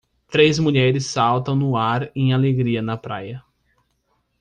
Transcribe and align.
Três 0.31 0.57
mulheres 0.57 1.05
saltam 1.05 1.55
no 1.55 1.77
ar 1.77 2.09
em 2.15 2.33
alegria 2.33 2.81
na 2.81 2.97
praia. 2.97 3.43